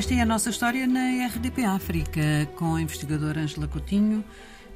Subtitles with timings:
[0.00, 4.24] Esta é a nossa história na RDP África, com a investigadora Ângela Coutinho.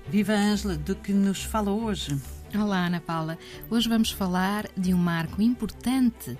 [0.06, 2.14] Viva Ângela, do que nos fala hoje?
[2.54, 3.38] Olá, Ana Paula.
[3.71, 6.37] Hoje vamos falar de um marco importante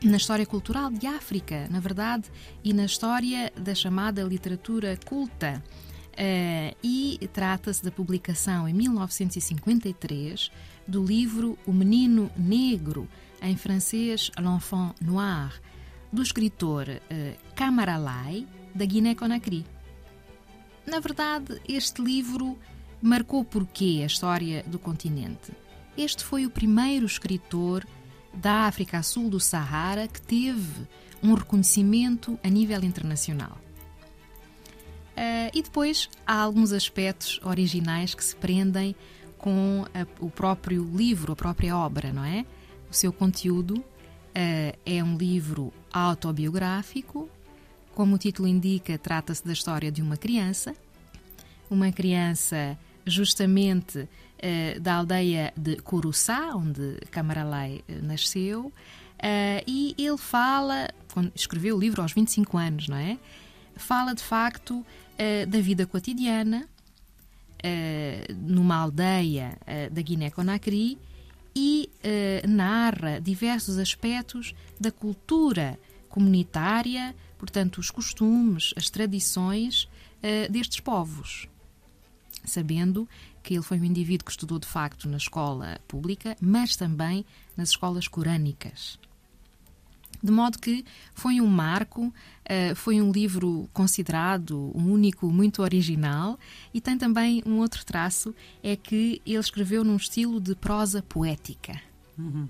[0.00, 2.30] na história cultural de África, na verdade,
[2.62, 5.60] e na história da chamada literatura culta.
[6.12, 10.52] Uh, e trata-se da publicação em 1953
[10.86, 13.08] do livro O Menino Negro,
[13.42, 15.60] em francês L'Enfant Noir,
[16.12, 19.64] do escritor uh, Camaralai, da Guiné-Conakry.
[20.86, 22.58] Na verdade, este livro
[23.00, 25.52] marcou por quê a história do continente.
[25.96, 27.86] Este foi o primeiro escritor
[28.32, 30.86] da África sul do Sahara que teve
[31.22, 33.58] um reconhecimento a nível internacional.
[35.16, 38.96] Uh, e depois há alguns aspectos originais que se prendem
[39.36, 42.46] com a, o próprio livro, a própria obra, não é?
[42.90, 43.84] O seu conteúdo
[44.34, 47.28] é um livro autobiográfico,
[47.94, 50.74] como o título indica, trata-se da história de uma criança,
[51.70, 58.72] uma criança justamente uh, da aldeia de Curuçá, onde Camaralai uh, nasceu,
[59.66, 63.18] e ele fala, quando escreveu o livro aos 25 anos, não é?
[63.76, 64.82] Fala de facto
[65.46, 66.66] da vida cotidiana
[68.38, 69.58] numa aldeia
[69.92, 70.96] da Guiné-Conakry
[71.54, 71.90] e
[72.48, 79.88] narra diversos aspectos da cultura comunitária, portanto, os costumes, as tradições
[80.50, 81.48] destes povos
[82.44, 83.08] sabendo
[83.42, 87.24] que ele foi um indivíduo que estudou de facto na escola pública, mas também
[87.56, 88.98] nas escolas corânicas.
[90.22, 92.12] De modo que foi um marco,
[92.44, 96.38] eh, foi um livro considerado um único, muito original,
[96.74, 101.80] e tem também um outro traço: é que ele escreveu num estilo de prosa poética.
[102.18, 102.48] Uhum.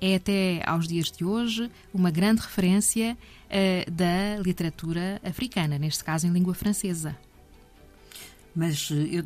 [0.00, 6.26] É até aos dias de hoje uma grande referência uh, da literatura africana, neste caso
[6.26, 7.18] em língua francesa.
[8.54, 9.24] Mas eh,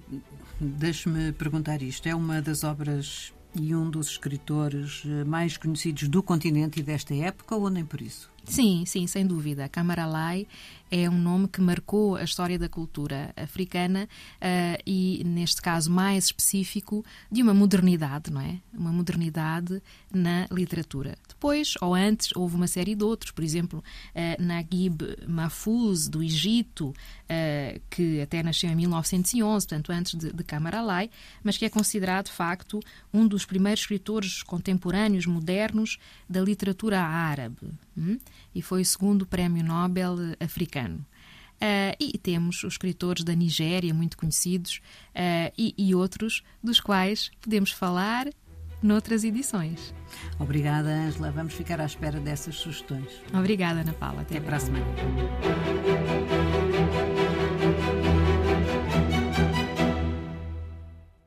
[0.59, 6.22] deixe-me perguntar isto: é uma das obras e um dos escritores eh, mais conhecidos do
[6.22, 8.30] continente e desta época, ou nem por isso?
[8.44, 9.69] Sim, sim, sem dúvida.
[9.69, 10.47] Camaralai
[10.92, 16.26] é um nome que marcou a história da cultura africana uh, e, neste caso mais
[16.26, 18.58] específico, de uma modernidade, não é?
[18.75, 19.82] Uma modernidade
[20.12, 21.16] na literatura.
[21.26, 26.88] Depois, ou antes, houve uma série de outros, por exemplo, uh, Naguib Mahfouz, do Egito,
[26.88, 31.08] uh, que até nasceu em 1911, portanto, antes de, de Camaralai,
[31.42, 32.81] mas que é considerado, de facto,
[33.14, 35.98] um dos primeiros escritores contemporâneos, modernos,
[36.28, 37.56] da literatura árabe.
[37.97, 38.19] Hum?
[38.54, 41.04] E foi o segundo prémio Nobel africano.
[41.62, 44.80] Uh, e temos os escritores da Nigéria, muito conhecidos,
[45.10, 48.26] uh, e, e, outros dos quais podemos falar
[48.82, 49.94] noutras edições.
[50.41, 51.31] Obrigada, Angela.
[51.31, 53.08] Vamos ficar à espera dessas sugestões.
[53.32, 54.22] Obrigada, Ana Paula.
[54.22, 54.84] Até, Até a semana.